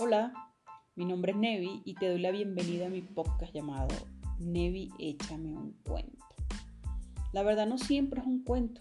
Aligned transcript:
Hola, 0.00 0.32
mi 0.94 1.04
nombre 1.04 1.32
es 1.32 1.38
Nevi 1.38 1.82
y 1.84 1.94
te 1.94 2.08
doy 2.08 2.20
la 2.20 2.30
bienvenida 2.30 2.86
a 2.86 2.88
mi 2.88 3.02
podcast 3.02 3.52
llamado 3.52 3.88
Nevi 4.38 4.92
Échame 5.00 5.52
un 5.52 5.72
cuento. 5.82 6.24
La 7.32 7.42
verdad 7.42 7.66
no 7.66 7.78
siempre 7.78 8.20
es 8.20 8.26
un 8.28 8.44
cuento. 8.44 8.80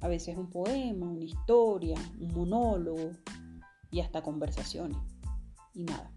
A 0.00 0.06
veces 0.06 0.28
es 0.28 0.38
un 0.38 0.48
poema, 0.48 1.08
una 1.08 1.24
historia, 1.24 1.96
un 2.20 2.32
monólogo 2.34 3.10
y 3.90 3.98
hasta 3.98 4.22
conversaciones. 4.22 4.96
Y 5.74 5.82
nada, 5.82 6.12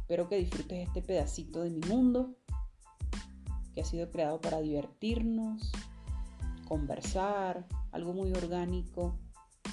espero 0.00 0.28
que 0.28 0.36
disfrutes 0.36 0.86
este 0.88 1.00
pedacito 1.00 1.62
de 1.62 1.70
mi 1.70 1.80
mundo 1.88 2.36
que 3.74 3.80
ha 3.80 3.86
sido 3.86 4.10
creado 4.10 4.38
para 4.38 4.60
divertirnos, 4.60 5.72
conversar, 6.68 7.66
algo 7.90 8.12
muy 8.12 8.32
orgánico 8.32 9.18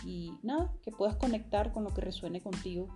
y 0.05 0.31
nada, 0.41 0.73
que 0.83 0.91
puedas 0.91 1.17
conectar 1.17 1.73
con 1.73 1.83
lo 1.83 1.93
que 1.93 1.99
resuene 1.99 2.41
contigo 2.41 2.87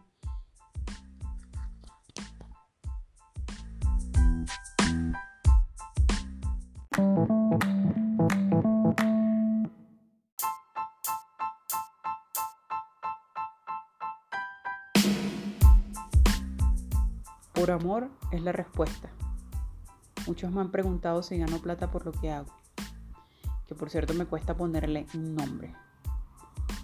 Por 17.57 17.71
amor 17.71 18.11
es 18.31 18.43
la 18.43 18.51
respuesta. 18.51 19.09
Muchos 20.27 20.51
me 20.51 20.61
han 20.61 20.69
preguntado 20.69 21.23
si 21.23 21.39
gano 21.39 21.57
plata 21.57 21.89
por 21.89 22.05
lo 22.05 22.11
que 22.11 22.29
hago. 22.29 22.53
Que 23.67 23.73
por 23.73 23.89
cierto 23.89 24.13
me 24.13 24.27
cuesta 24.27 24.55
ponerle 24.55 25.07
un 25.15 25.33
nombre. 25.33 25.73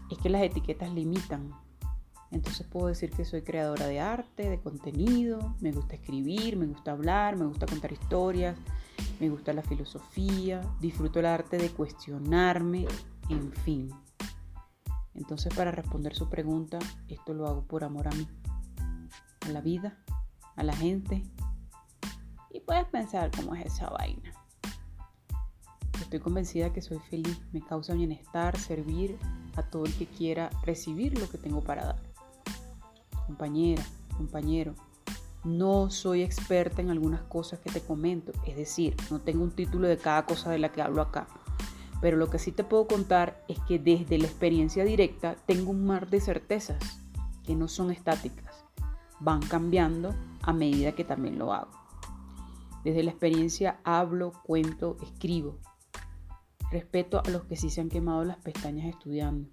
Es 0.10 0.18
que 0.18 0.30
las 0.30 0.42
etiquetas 0.42 0.92
limitan. 0.92 1.52
Entonces 2.32 2.66
puedo 2.66 2.88
decir 2.88 3.12
que 3.12 3.24
soy 3.24 3.44
creadora 3.44 3.86
de 3.86 4.00
arte, 4.00 4.50
de 4.50 4.60
contenido, 4.62 5.56
me 5.60 5.72
gusta 5.72 5.94
escribir, 5.94 6.58
me 6.58 6.66
gusta 6.66 6.94
hablar, 6.94 7.38
me 7.38 7.46
gusta 7.46 7.68
contar 7.68 7.92
historias, 7.92 8.58
me 9.20 9.30
gusta 9.30 9.54
la 9.54 9.62
filosofía, 9.62 10.62
disfruto 10.80 11.20
el 11.20 11.28
arte 11.28 11.60
de 11.60 11.70
cuestionarme, 11.70 12.88
en 13.30 13.52
fin. 13.52 13.92
Entonces 15.14 15.54
para 15.54 15.70
responder 15.70 16.16
su 16.16 16.30
pregunta, 16.30 16.80
esto 17.10 17.36
lo 17.36 17.46
hago 17.46 17.62
por 17.62 17.84
amor 17.84 18.08
a 18.08 18.12
mí, 18.12 18.28
a 19.42 19.50
la 19.50 19.62
vida 19.62 20.00
a 20.56 20.64
la 20.64 20.76
gente. 20.76 21.24
Y 22.52 22.60
puedes 22.60 22.86
pensar 22.86 23.32
cómo 23.36 23.56
es 23.56 23.66
esa 23.66 23.90
vaina. 23.90 24.34
Estoy 26.02 26.20
convencida 26.20 26.74
que 26.74 26.82
soy 26.82 27.00
feliz, 27.10 27.40
me 27.52 27.62
causa 27.62 27.94
bienestar 27.94 28.58
servir 28.58 29.18
a 29.56 29.64
todo 29.64 29.86
el 29.86 29.94
que 29.94 30.06
quiera 30.06 30.50
recibir 30.64 31.18
lo 31.18 31.30
que 31.30 31.38
tengo 31.38 31.62
para 31.62 31.86
dar. 31.86 32.04
Compañera, 33.26 33.84
compañero, 34.18 34.76
no 35.44 35.90
soy 35.90 36.22
experta 36.22 36.82
en 36.82 36.90
algunas 36.90 37.22
cosas 37.22 37.60
que 37.60 37.72
te 37.72 37.82
comento, 37.82 38.32
es 38.46 38.56
decir, 38.56 38.96
no 39.10 39.20
tengo 39.20 39.44
un 39.44 39.52
título 39.52 39.88
de 39.88 39.98
cada 39.98 40.26
cosa 40.26 40.50
de 40.50 40.60
la 40.60 40.72
que 40.72 40.82
hablo 40.82 41.02
acá. 41.02 41.28
Pero 42.02 42.18
lo 42.18 42.30
que 42.30 42.38
sí 42.38 42.52
te 42.52 42.64
puedo 42.64 42.88
contar 42.88 43.44
es 43.48 43.60
que 43.62 43.80
desde 43.80 44.18
la 44.18 44.28
experiencia 44.28 44.84
directa 44.84 45.36
tengo 45.46 45.72
un 45.72 45.86
mar 45.86 46.10
de 46.10 46.20
certezas 46.20 47.00
que 47.46 47.56
no 47.56 47.68
son 47.68 47.92
estáticas 47.92 48.64
van 49.24 49.42
cambiando 49.42 50.14
a 50.44 50.54
medida 50.54 50.92
que 50.92 51.04
también 51.04 51.40
lo 51.40 51.54
hago. 51.54 51.72
Desde 52.84 53.02
la 53.02 53.12
experiencia 53.12 53.80
hablo, 53.84 54.34
cuento, 54.44 54.98
escribo. 55.02 55.58
Respeto 56.70 57.22
a 57.26 57.30
los 57.30 57.46
que 57.46 57.56
sí 57.56 57.70
se 57.70 57.82
han 57.82 57.90
quemado 57.90 58.24
las 58.26 58.38
pestañas 58.38 58.88
estudiando. 58.88 59.50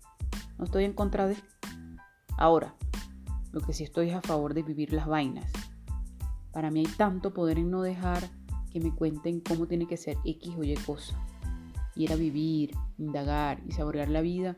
No 0.58 0.64
estoy 0.64 0.84
en 0.84 0.92
contra 0.92 1.26
de... 1.26 1.36
Ahora, 2.36 2.74
lo 3.52 3.60
que 3.60 3.72
sí 3.72 3.84
estoy 3.84 4.10
es 4.10 4.16
a 4.16 4.22
favor 4.22 4.52
de 4.52 4.62
vivir 4.62 4.92
las 4.92 5.06
vainas. 5.06 5.50
Para 6.52 6.70
mí 6.70 6.80
hay 6.80 6.92
tanto 6.92 7.32
poder 7.32 7.58
en 7.58 7.70
no 7.70 7.82
dejar 7.82 8.28
que 8.72 8.80
me 8.80 8.94
cuenten 8.94 9.40
cómo 9.40 9.66
tiene 9.66 9.86
que 9.86 9.96
ser 9.96 10.16
X 10.24 10.54
o 10.58 10.64
Y 10.64 10.74
cosa. 10.74 11.16
Ir 11.94 12.12
a 12.12 12.16
vivir, 12.16 12.72
indagar 12.98 13.60
y 13.66 13.72
saborear 13.72 14.08
la 14.08 14.20
vida 14.20 14.56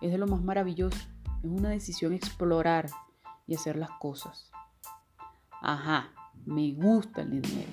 es 0.00 0.12
de 0.12 0.18
lo 0.18 0.26
más 0.26 0.42
maravilloso. 0.42 0.98
Es 1.42 1.50
una 1.50 1.68
decisión 1.68 2.14
explorar 2.14 2.88
y 3.46 3.54
hacer 3.54 3.76
las 3.76 3.90
cosas. 4.00 4.50
Ajá, 5.66 6.10
me 6.44 6.74
gusta 6.74 7.22
el 7.22 7.40
dinero. 7.40 7.70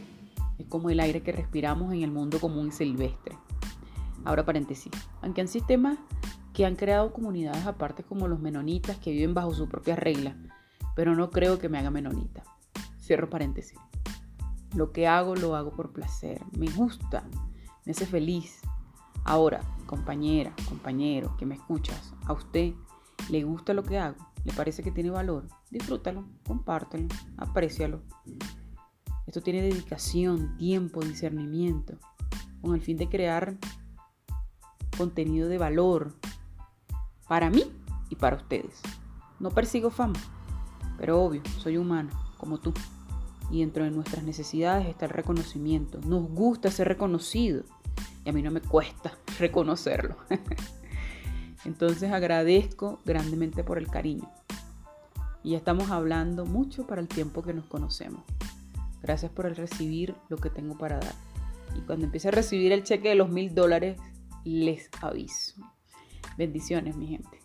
Es 0.58 0.66
como 0.68 0.90
el 0.90 1.02
aire 1.02 1.24
que 1.24 1.34
respiramos 1.34 1.92
en 1.92 2.04
el 2.04 2.10
mundo 2.10 2.40
común 2.40 2.70
y 2.70 2.72
silvestre. 2.72 3.38
Ahora 4.24 4.46
paréntesis, 4.46 4.94
aunque 5.22 5.42
han 5.42 5.50
sistemas 5.50 5.98
que 6.54 6.66
han 6.66 6.78
creado 6.78 7.12
comunidades 7.12 7.66
aparte 7.66 8.04
como 8.04 8.30
los 8.30 8.40
menonitas 8.40 8.98
que 8.98 9.12
viven 9.12 9.34
bajo 9.34 9.54
su 9.54 9.68
propia 9.68 9.98
regla, 9.98 10.38
pero 10.96 11.16
no 11.16 11.32
creo 11.32 11.60
que 11.60 11.68
me 11.68 11.80
haga 11.80 11.92
menonita. 11.92 12.44
Cierro 12.98 13.30
paréntesis. 13.30 13.78
Lo 14.74 14.94
que 14.94 15.06
hago 15.06 15.36
lo 15.36 15.58
hago 15.58 15.72
por 15.72 15.92
placer, 15.92 16.42
me 16.58 16.70
gusta, 16.70 17.26
me 17.86 17.92
hace 17.92 18.06
feliz. 18.06 18.62
Ahora, 19.26 19.60
compañera, 19.86 20.54
compañero, 20.70 21.36
que 21.36 21.46
me 21.46 21.56
escuchas, 21.56 22.14
a 22.26 22.32
usted 22.32 22.74
le 23.32 23.44
gusta 23.46 23.74
lo 23.74 23.84
que 23.84 23.98
hago, 23.98 24.18
le 24.44 24.52
parece 24.52 24.84
que 24.84 24.92
tiene 24.92 25.10
valor, 25.10 25.48
disfrútalo, 25.70 26.28
compártelo, 26.46 27.08
aprécialo. 27.38 28.02
Esto 29.26 29.42
tiene 29.42 29.62
dedicación, 29.62 30.58
tiempo, 30.58 31.00
discernimiento, 31.00 31.98
con 32.62 32.76
el 32.76 32.82
fin 32.82 32.98
de 32.98 33.08
crear 33.08 33.56
contenido 34.98 35.48
de 35.48 35.58
valor 35.58 36.14
para 37.30 37.50
mí 37.50 37.64
y 38.10 38.16
para 38.16 38.36
ustedes. 38.36 38.82
No 39.40 39.50
persigo 39.52 39.92
fama, 39.92 40.20
pero 40.98 41.22
obvio, 41.24 41.42
soy 41.60 41.78
humano, 41.78 42.10
como 42.38 42.60
tú. 42.60 42.74
Y 43.50 43.62
dentro 43.62 43.86
de 43.86 43.92
nuestras 43.92 44.26
necesidades 44.26 44.88
está 44.88 45.06
el 45.06 45.12
reconocimiento. 45.12 46.00
Nos 46.02 46.30
gusta 46.30 46.70
ser 46.70 46.90
reconocido. 46.90 47.64
Y 48.26 48.30
a 48.30 48.34
mí 48.34 48.42
no 48.42 48.52
me 48.52 48.62
cuesta 48.62 49.18
reconocerlo. 49.40 50.18
Entonces 51.66 52.12
agradezco 52.12 53.00
grandemente 53.06 53.64
por 53.64 53.78
el 53.78 53.88
cariño. 53.88 54.30
Y 55.44 55.52
ya 55.52 55.58
estamos 55.58 55.92
hablando 55.92 56.46
mucho 56.46 56.86
para 56.86 57.02
el 57.02 57.08
tiempo 57.08 57.42
que 57.42 57.54
nos 57.54 57.66
conocemos. 57.66 58.24
Gracias 59.02 59.32
por 59.32 59.46
el 59.46 59.56
recibir 59.56 60.16
lo 60.30 60.38
que 60.38 60.50
tengo 60.50 60.78
para 60.78 61.00
dar. 61.00 61.16
Y 61.76 61.82
cuando 61.82 62.06
empiece 62.06 62.28
a 62.28 62.32
recibir 62.32 62.72
el 62.72 62.84
cheque 62.84 63.10
de 63.10 63.16
los 63.16 63.30
mil 63.30 63.56
dólares, 63.56 64.00
les 64.44 64.90
aviso. 65.02 65.56
Bendiciones, 66.38 66.96
mi 66.96 67.08
gente. 67.08 67.42